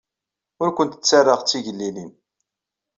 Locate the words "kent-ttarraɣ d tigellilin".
0.77-2.11